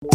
[0.00, 0.06] 大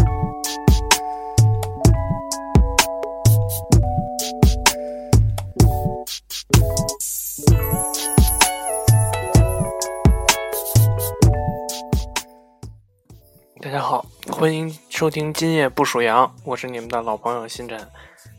[13.69, 17.85] 家好，欢迎收听《今夜不属羊》，我是你们的老朋友星辰。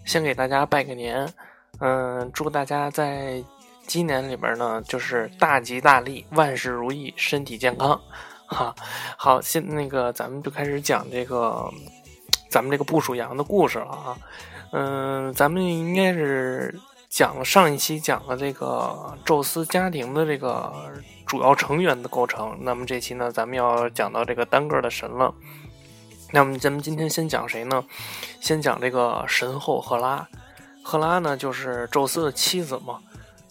[0.06, 1.30] 先给大家拜个年，
[1.80, 3.44] 嗯，祝大家在
[3.86, 8.00] 今年里边呢，就是大吉大利，万事如意，身体健康。
[8.54, 8.74] 哈，
[9.16, 11.68] 好，现那个咱们就开始讲这个
[12.48, 14.16] 咱们这个部属羊的故事了啊。
[14.70, 20.72] 嗯，咱们应该是讲上一期讲了这个宙斯家庭的这个。
[21.26, 22.54] 主要成员的构成。
[22.60, 25.34] 那么这期呢，咱们要讲到这个单个的神了。
[26.32, 27.82] 那么咱们今天先讲谁呢？
[28.42, 30.28] 先讲这个神后赫拉。
[30.82, 33.00] 赫拉呢，就是宙斯的妻子嘛。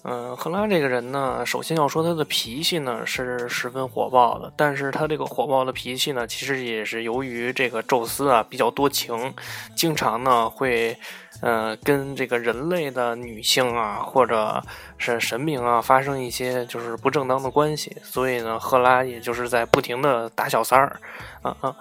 [0.03, 4.51] 嗯，赫拉这个人呢，首先要说他的脾气呢是十分火爆的。
[4.55, 9.33] 但是他这个火爆的脾气呢，其实也是由于这个宙斯啊比较多情，
[9.75, 10.97] 经常呢会。
[11.41, 14.63] 呃，跟这个人类的女性啊，或者
[14.97, 21.01] 是神明啊，发生一些就是不正当的关系，所以呢，赫拉也就是在不停的打小三儿，
[21.41, 21.75] 啊啊，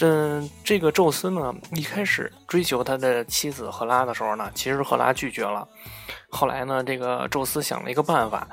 [0.00, 5.66] 嗯，这个宙斯呢，一开始追求他的妻子赫拉的时候呢，其实赫拉拒绝了，
[6.28, 8.46] 后来呢，这个宙斯想了一个办法，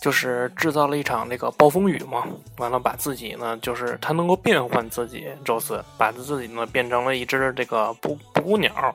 [0.00, 2.26] 就是制造了一场那个暴风雨嘛，
[2.58, 8.94] 完了把自己呢，就是他能够变换自己，宙斯把他自己呢变成了一只这个布布谷鸟。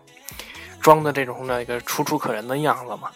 [0.82, 3.12] 装的这种的一个楚楚可人的样子嘛，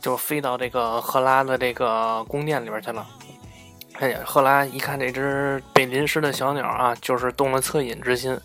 [0.00, 3.06] 就飞到这个赫拉的这个宫殿里边去了。
[4.02, 8.36] 哎呀，赫拉一看这只被淋湿的小鸟啊，就是动了恻隐之心，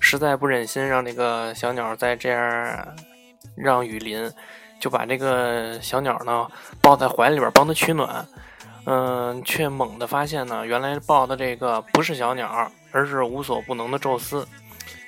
[0.00, 2.88] 实在不忍心让这个小鸟再这样
[3.54, 4.32] 让雨淋，
[4.80, 6.48] 就把这个小鸟呢
[6.80, 8.26] 抱在怀里边帮它取暖。
[8.86, 14.48] 嗯，却猛地发现呢，原来抱的这个不是小鸟，而是无所不能的宙斯。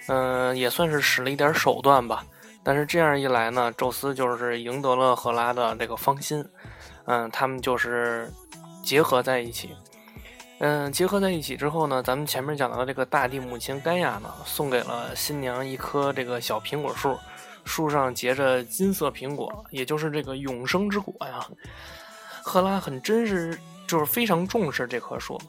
[0.08, 2.26] 嗯，也算是使了一点手段吧。
[2.62, 6.44] 但是这样一来呢，宙斯就是赢得了赫拉的这个芳心，
[7.06, 8.30] 嗯，他们就是
[8.82, 9.74] 结合在一起，
[10.58, 17.18] 嗯，结合在一起之后呢，咱们前面讲到的这个大地母亲盖亚呢，送给了新娘一棵这个小苹果树，
[17.64, 21.44] 树上结着金色苹果，也就是这个永生之果呀。
[22.42, 25.40] 赫拉很真实，就是非常重视这棵树，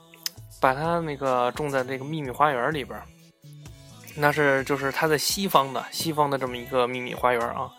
[0.60, 3.00] 把它那个种在这个秘密花园里边。
[4.16, 7.70] 那是就是他在西方的西方的这么一个秘密花园啊，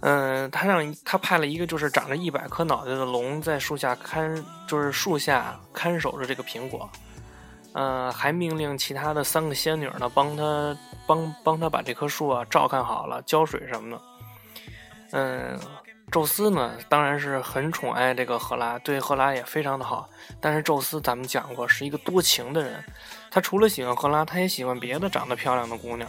[0.00, 6.88] 嗯，他让他派了一个就是长着一百颗脑袋的龙在树下看，就是树下看守着这个苹果，
[7.72, 10.76] 嗯，还命令其他的三个仙女呢帮他
[11.06, 14.02] 帮帮他把这棵树啊照看好了，浇水什么的，
[15.12, 15.58] 嗯。
[16.10, 20.08] 宙斯呢，当然是很宠爱这个赫拉，对赫拉也非常的好。
[20.40, 22.82] 但是宙斯咱们讲过是一个多情的人，
[23.30, 26.08] 他除了喜欢赫拉，他也喜欢别的长得漂亮的姑娘。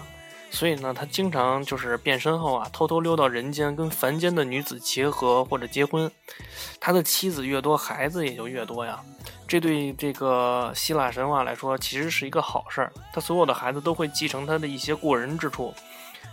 [0.51, 6.11] 所以呢，他经常就是变身后啊，偷偷溜到人间，跟凡间的女子结合或者结婚。
[6.79, 8.99] 他的妻子越多，孩子也就越多呀。
[9.47, 12.91] 这对这个希腊神话来说，其实是一个好事儿。
[13.13, 15.73] 他所有的孩子都会继承他的一些过人之处，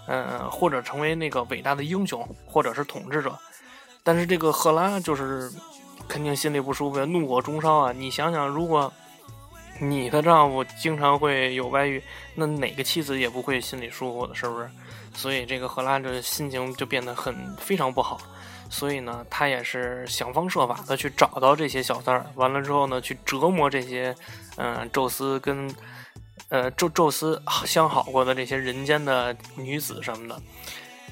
[0.06, 3.36] 嗯，或者成为那个伟大的英雄，或者是统治者。
[4.02, 5.50] 但是这个赫拉就是
[6.08, 7.92] 肯定心里不舒服，怒火中烧啊！
[7.92, 8.92] 你想想，如果
[9.80, 12.02] 你的丈夫经常会有外遇，
[12.34, 14.68] 那哪个妻子也不会心里舒服的，是不是？
[15.14, 18.20] 所以这个赫拉这心情就变得很非常不好。
[18.68, 24.14] 所以呢，他也是想方设法的去找到这些小三儿，完了之后呢，去折磨这些
[24.56, 25.72] 嗯，宙斯跟
[26.48, 30.40] 呃宙宙斯相好过的这些人间的女子什么的。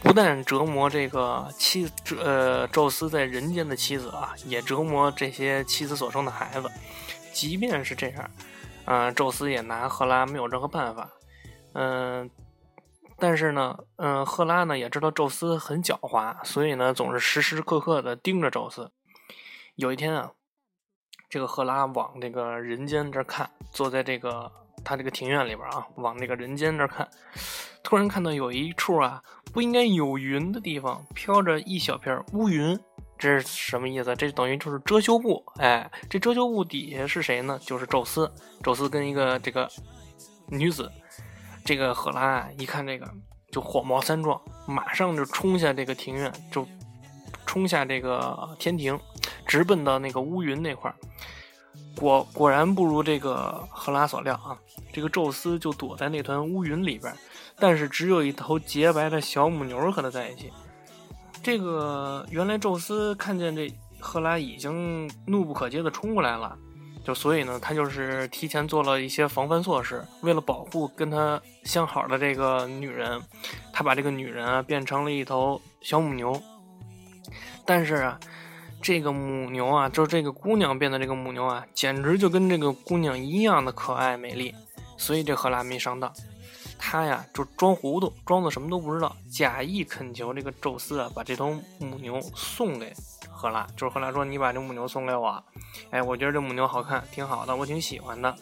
[0.03, 1.89] 不但折磨这个妻，
[2.23, 6.71] 呃，宙斯在人间的妻子啊，也折磨这些妻子所生的孩子。
[7.33, 8.31] 即便是这样，
[8.87, 11.11] 嗯，宙斯也拿赫拉没有任何办法。
[11.72, 12.31] 嗯，
[13.19, 18.93] 但是呢，嗯，赫拉呢也知道宙斯很狡猾，所以呢，总是时时刻刻的盯着宙斯。
[19.77, 20.33] 有一天啊，
[21.28, 24.53] 这个赫拉往这个人间这看，坐在这个
[24.84, 27.09] 他这个庭院里边啊，往那个人间这看。
[27.83, 29.22] 突然看到有一处啊
[29.53, 32.78] 不应该有云的地方飘着一小片乌云，
[33.19, 34.15] 这是什么意思？
[34.16, 35.45] 这等于就是遮羞布。
[35.57, 37.59] 哎，这遮羞布底下是谁呢？
[37.63, 38.31] 就是宙斯。
[38.63, 39.69] 宙斯跟一个这个
[40.49, 40.91] 女子，
[41.65, 43.09] 这个赫拉一看这个
[43.51, 46.66] 就火冒三丈，马上就冲下这个庭院，就
[47.47, 48.99] 冲下这个天庭，
[49.47, 50.97] 直奔到那个乌云那块儿。
[51.97, 54.59] 果果然不如这个赫拉所料啊，
[54.93, 57.15] 这个宙斯就躲在那团乌云里边。
[57.57, 60.53] 但是只有一头洁白的小母牛和他在一起。
[61.45, 63.71] 这个原来宙斯看见这
[64.01, 66.57] 赫拉已经怒不可遏的冲过来了，
[67.05, 73.21] 就所以呢，他就是提前做了一些防范措施，为了保护跟他相好的这个女人，
[73.75, 76.41] 他把这个女人啊变成了一头小母牛。
[77.67, 78.19] 但是啊，
[78.81, 84.55] 这个母牛啊，就这个姑娘变的这个母牛啊，简直就跟这个姑娘一样的可爱美丽。
[84.97, 86.11] 所以这赫拉没上当，
[86.78, 92.92] 他呀就装糊涂，装作什么都不知道，假意恳求这个宙斯啊，把这头母牛送给。
[93.30, 95.42] 赫拉就是赫拉说：“你把这母牛送给我，
[95.91, 98.34] 哎，我觉得这母牛好看，挺好的，我挺喜欢的。”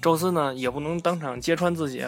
[0.00, 2.00] 宙斯呢也不能当场揭穿自己，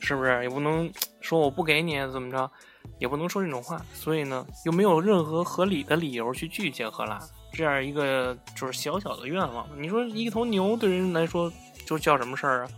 [0.00, 0.42] 是不是？
[0.42, 2.50] 也不能说我不给你怎么着，
[2.98, 7.18] 也不能说这种话，所以呢又没有任何合理的理由去拒绝赫拉
[7.52, 9.66] 这样一个就是小小的愿望。
[9.76, 11.52] 你说一头牛对人来说
[11.86, 12.68] 就叫什么事儿啊？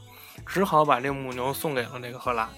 [0.47, 2.49] 只好把这母牛送给了这个赫拉。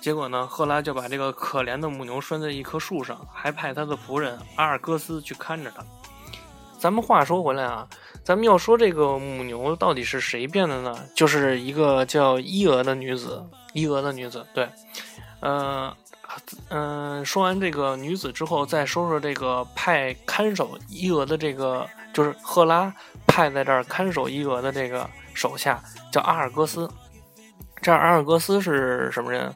[0.00, 5.84] 结果呢，赫拉就把这个可怜的母牛拴在一棵树上，还派他的仆人阿尔戈斯去看着它。
[6.78, 7.88] 咱们话说回来啊，
[8.22, 10.96] 咱们要说这个母牛到底是谁变的呢？
[11.14, 13.44] 就是一个叫伊俄的女子。
[13.72, 14.66] 伊俄的女子，对，
[15.40, 15.94] 呃，
[16.70, 22.90] 嗯，说完这个女子之后，再说说这个派看守伊俄的这个，就是赫拉
[23.26, 25.80] 派在这儿看守伊俄的这个手下，
[26.10, 26.90] 叫阿尔戈斯。
[27.82, 29.54] 这阿尔戈斯是什么人？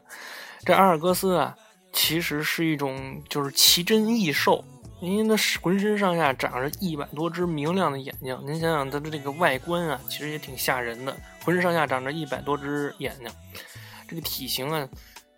[0.63, 1.55] 这阿尔戈斯啊，
[1.91, 4.63] 其实是一种就是奇珍异兽，
[5.01, 8.39] 因为它浑身上下长着一百多只明亮的眼睛。
[8.45, 13.27] 您想想它的这个外观啊，其实也挺吓人的，浑身上下长着一百多只眼睛。
[14.07, 14.87] 这个体型啊，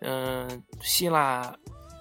[0.02, 1.56] 嗯，希腊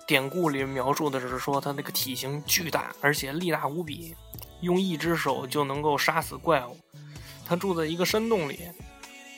[0.05, 4.13] 典故里描述的是说它那个体型巨大，而且力大无比，
[4.59, 6.77] 用一只手就能够杀死怪物。
[7.45, 8.59] 他住在一个山洞里。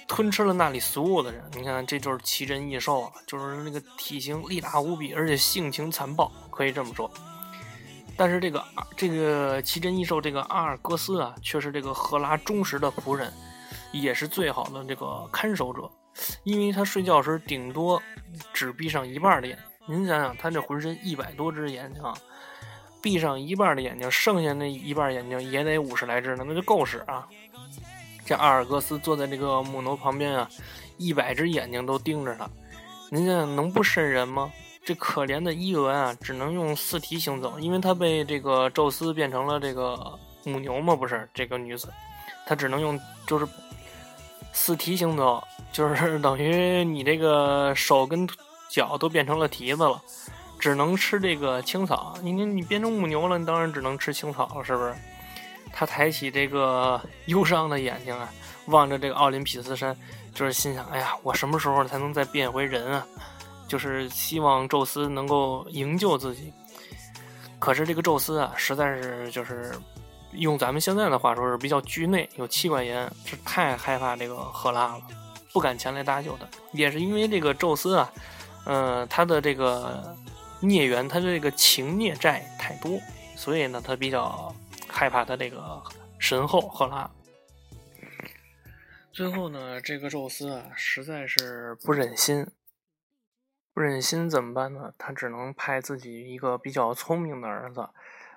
[0.07, 3.11] 吞吃了那里所有的人，你看，这就是奇珍异兽啊！
[3.25, 7.09] 就是那个体型力大无比，而且性情残暴，可以这么说。
[8.15, 8.63] 但是这个
[8.95, 13.33] 这个奇珍异兽这个阿尔戈斯啊，却是这个赫拉忠实的仆人，
[13.91, 15.89] 也是最好的这个看守者，
[16.43, 17.99] 因为他睡觉时顶多
[18.53, 19.57] 只闭上一半的眼。
[19.87, 22.15] 您想想，他这浑身一百多只眼睛啊，
[23.01, 27.27] 闭上一半的眼睛，剩下那一半眼睛也得五十来只呢，那就够使啊！
[28.25, 30.49] 这阿尔戈斯坐在这个母牛旁边啊，
[30.97, 32.49] 一百只眼睛都盯着他。
[33.11, 34.51] 您这，能不瘆人吗？
[34.83, 41.87] 这可怜的伊俄啊，只能用四蹄行走，因为他被这个宙斯变成了这个母牛嘛，不是这个女子，
[42.47, 43.47] 她只能用就是
[44.53, 48.27] 四蹄行走，就是 等于你这个手跟
[48.69, 49.99] 脚都变成了蹄子了，
[50.59, 52.15] 只能吃这个青草。
[52.21, 54.93] 你你你变成母牛了，你当然只能吃青草了，是不是？
[55.77, 58.31] 他抬起这个忧伤的眼睛啊，
[58.67, 59.93] 望着这个奥林匹斯山，
[60.33, 63.05] 就是心想：哎呀，我什么时候才能再变回人啊？
[63.67, 66.53] 就是希望宙斯能够营救自己。
[67.59, 69.73] 可是这个宙斯啊，实在是就是
[70.31, 75.01] 用咱们现在的话说是比较惧内，有妻管严，是太害怕这个赫拉了，
[75.51, 76.47] 不敢前来搭救他。
[76.71, 78.09] 也是因为这个宙斯啊，
[78.65, 80.15] 嗯，他的这个
[80.61, 82.97] 孽缘，他的这个情孽债太多，
[83.35, 84.55] 所以呢，他比较。
[84.95, 85.83] 害怕他这个
[86.17, 87.11] 神后赫拉，
[89.11, 92.47] 最后呢，这个宙斯啊，实在是不忍心，
[93.73, 94.93] 不忍心怎么办呢？
[94.97, 97.89] 他只能派自己一个比较聪明的儿子，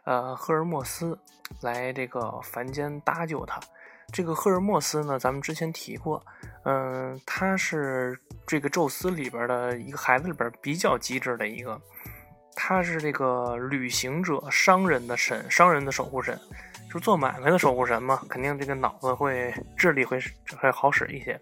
[0.02, 1.16] 呃，赫尔墨斯
[1.60, 3.60] 来这个凡间搭救他。
[4.12, 6.20] 这个赫尔墨斯呢，咱们之前提过，
[6.64, 11.80] 嗯，他是这个宙斯里边的一个孩子里边比较机智的一个。
[12.60, 16.36] 他是这个旅行者、商人的神，商人的守护神，
[16.92, 20.18] 就做买卖的守护神嘛，肯定这个脑子会、智力会
[20.58, 21.40] 会好使一些。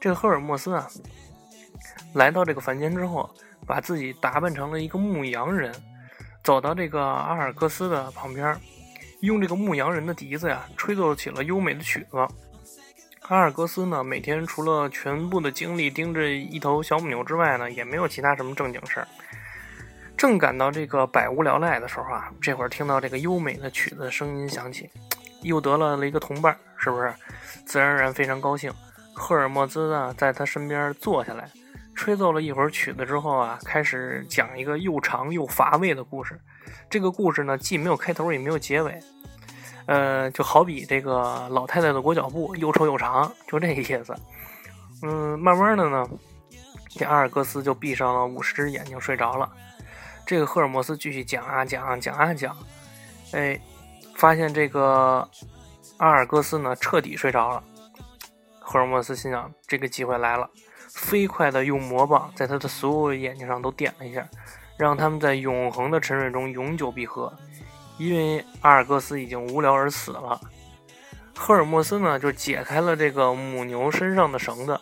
[0.00, 0.88] 这个赫尔墨斯啊，
[2.14, 3.28] 来到这个凡间之后，
[3.66, 5.70] 把自己打扮成了一个牧羊人，
[6.42, 8.58] 走到这个阿尔戈斯的旁边，
[9.20, 12.16] 用这个牧羊人的笛子呀，吹奏起了优美的曲子。
[13.28, 19.06] 阿尔戈斯呢，每天除了全部的精力盯着一头小母牛之外呢，也没有其他什么正经事儿。
[20.22, 24.88] 正感到这个百无聊赖的时候啊，这会儿听到这个优美的曲子声音响起，
[25.40, 27.12] 又得了了一个同伴，是不是？
[27.66, 28.72] 自然而然非常高兴。
[29.12, 31.50] 赫尔墨兹呢，在他身边坐下来，
[31.96, 36.40] 吹奏了一会儿曲子之后啊，开始讲一个又长又乏味的故事。
[36.88, 38.96] 这个故事呢，既没有开头，也没有结尾，
[39.86, 44.14] 呃，就好比这个老太太的裹脚布，又臭又长，就这意思。
[45.02, 46.08] 嗯，慢慢的呢，
[46.90, 49.50] 这阿尔戈斯就闭上了五十只眼睛，睡着了。
[50.26, 52.56] 这个赫尔墨斯继续讲啊讲啊讲啊讲，
[53.32, 53.60] 哎，
[54.14, 55.28] 发现这个
[55.98, 57.62] 阿尔戈斯呢彻底睡着了。
[58.60, 60.48] 赫尔墨斯心想，这个机会来了，
[60.88, 64.26] 飞快的用魔棒在他的所有眼睛上都点了一下，
[64.78, 67.32] 让他们在永恒的沉睡中永久闭合，
[67.98, 70.40] 因为阿尔戈斯已经无聊而死了。
[71.36, 74.80] 赫尔墨斯呢就解开了这个母牛身上的绳子，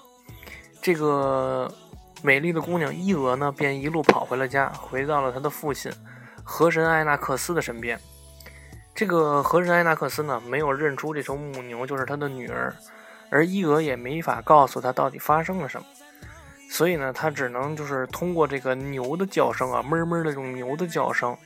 [0.82, 1.72] 这个
[2.22, 5.90] 美丽的姑娘伊俄呢便一路跑回了家，回到了她的父亲
[6.44, 7.98] 河神艾纳克斯的身边。
[8.94, 12.74] 这个河神艾纳克斯呢没有认出这头母牛就是他的女儿，
[13.30, 15.86] 而伊俄也没法告诉他到底发生了什么，
[16.70, 21.36] 所以呢他只能就是通过这个牛的叫声啊，哞哞的这种牛的叫声。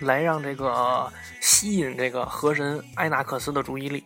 [0.00, 4.02] 来让这个吸引这个河神埃纳克斯的注意力。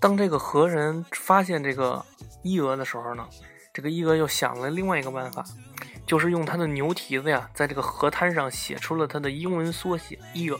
[0.00, 2.04] 当这个河神发现这个
[2.42, 3.24] 伊俄的时候呢，
[3.76, 5.44] 这个伊俄又想了另外一个办法，
[6.06, 10.58] 就是用他的牛蹄子呀，在这个河滩上写出了他的英文缩写伊俄。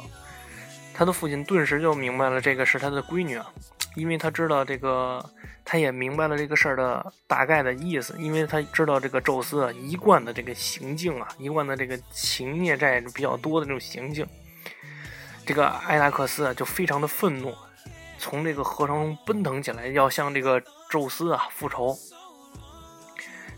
[0.93, 3.47] 他的父亲顿时就明白了，这个是他的闺女啊，
[3.95, 5.25] 因为他知道这个。
[5.69, 14.25] 他也明白了这个事儿的大概的意思，因为他知道这个宙斯啊一贯的这个行径啊，一贯的这个情孽债比较多的这种行径，
[15.45, 17.53] 这个艾达克斯啊就非常的愤怒，
[18.17, 21.99] 从这个河床中奔腾起来，要向这个宙斯啊复仇。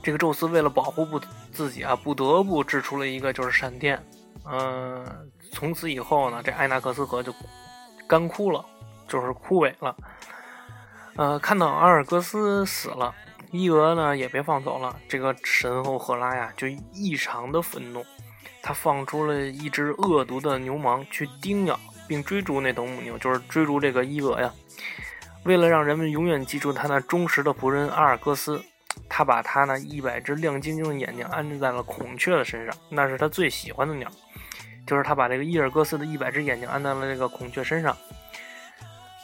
[0.09, 1.21] 这个宙斯为了保护不
[1.53, 4.03] 自己啊，不得不掷出了一个就是闪电，
[4.51, 5.07] 嗯，
[5.53, 7.31] 从此以后呢，这艾纳克斯河就
[8.09, 8.65] 干枯了，
[9.07, 9.95] 就是枯萎了。
[11.17, 13.15] 呃，看到阿尔戈斯死了，
[13.51, 14.97] 伊俄呢也被放走了。
[15.07, 18.03] 这个神后赫拉呀，就异常的愤怒，
[18.63, 24.51] 他放出了一只恶毒的牛虻去叮咬并追逐那头母牛，就是追逐这个伊俄呀。
[25.45, 28.63] 为了让人们永远记住他那忠实的仆人阿尔戈斯，
[29.09, 34.11] 他把他那一百只亮晶晶的眼睛安置在了孔雀的身上，那是他最喜欢的鸟。
[34.87, 37.95] 就是他把这个伊尔戈斯的一百只眼睛安在了这个孔雀身上。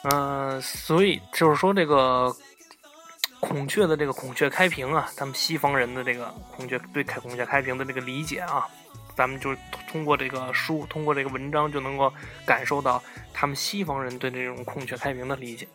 [0.02, 2.30] 嗯，所以就是说，这个
[3.40, 8.68] 孔雀的这个孔雀开屏啊，咱们西方人的这个孔雀对开孔雀开屏的这个理解啊，
[9.16, 9.56] 咱们就
[9.88, 12.12] 通过这个书，通过这个文章就能够
[12.44, 13.02] 感受到
[13.32, 15.66] 他们西方人对这种孔雀开屏的理解。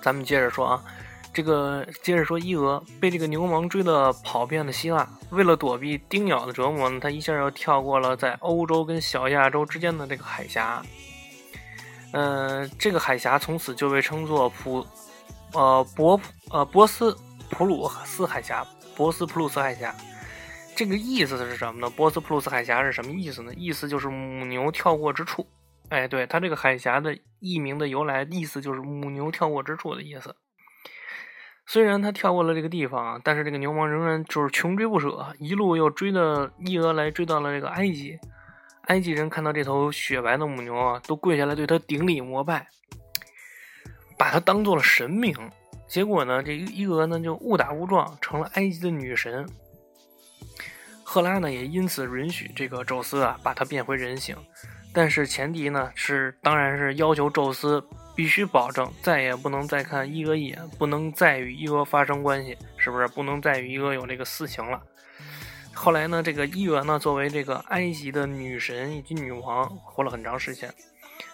[0.00, 0.82] 咱们接着说啊，
[1.32, 10.82] 这个接着说，伊俄被这个牛虻追的跑遍了希腊，为了躲避叮咬的折磨呢，他一下又跳过了在欧洲跟小亚洲之间的这个海峡。
[12.12, 14.86] 嗯，这个海峡从此就被称作普，
[15.54, 16.20] 呃博
[16.50, 17.16] 呃博斯
[17.48, 19.94] 普鲁斯海峡，博斯普鲁斯海峡。
[20.76, 21.88] 这个意思是什么呢？
[21.88, 23.52] 博斯普鲁斯海峡是什么意思呢？
[23.56, 25.46] 意思就是母牛跳过之处。
[25.88, 30.34] 哎，对，它这个海峡的译名的由来，意思就是母牛跳过之处的意思。
[31.66, 38.18] 虽然他跳过了这个地方，但是这个牛王仍然就是穷追不舍，一路又追到伊俄来，追到了这个埃及。
[38.88, 42.68] 埃及人看到这头雪白的母牛啊，都跪下来对它顶礼膜拜，
[44.18, 45.34] 把它当做了神明。
[45.86, 49.48] 结果呢，这伊俄呢就误打误撞成了埃及的女神。
[51.04, 54.36] 赫拉呢也因此允许这个宙斯啊把他变回人形，
[54.92, 63.08] 但是前提呢是，当然是要求宙斯必须保证再也不能再看伊俄一眼，不能再与伊俄发生关系，是不是？
[63.08, 64.80] 不能再与伊俄有这个私情了。
[65.74, 70.72] 后来呢，这个伊俄呢，作为这个埃及的女神以及女王，活了很长时间。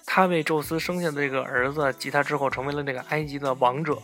[0.07, 3.99] 她为宙斯生下的这个儿子，继她之后成为了这个埃及的王者。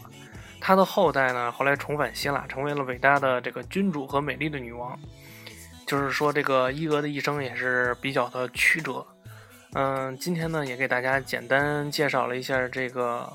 [0.60, 4.98] 她的后代呢，后来重返希腊，成为了伟大的这个君主和美丽的女王。
[5.86, 9.06] 就是说，这个伊俄的一生也是比较的曲折。
[9.74, 13.30] 嗯，今天呢，也给大家简单介绍了一下这个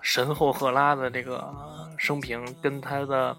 [0.00, 1.54] 神后赫拉的这个
[1.96, 3.36] 生平，跟她的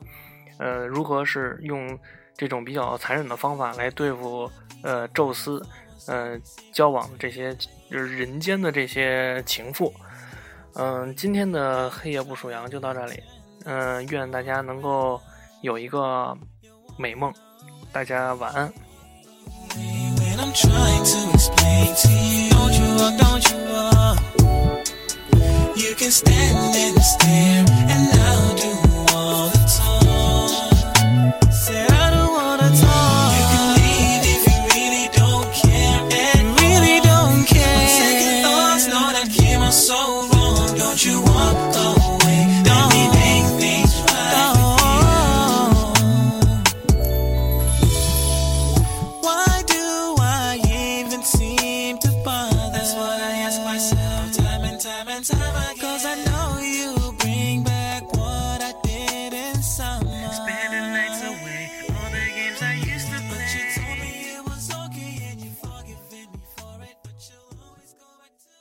[0.58, 2.00] 呃如何是用。
[2.36, 4.50] 这种比较残忍的方法来对付
[4.82, 5.64] 呃宙斯，
[6.08, 6.36] 呃
[6.74, 7.56] 交往的这些
[7.92, 9.94] 就是人间的这些情妇，
[10.74, 13.22] 嗯，今天的黑夜不属羊就到这里，
[13.66, 15.22] 嗯，愿大家能够
[15.62, 16.36] 有一个
[16.98, 17.32] 美梦，
[17.92, 18.74] 大家晚安。
[20.54, 22.50] trying to explain to you.
[22.52, 24.20] Don't you walk, don't you walk.
[25.76, 28.73] You can stand and stare, and I'll do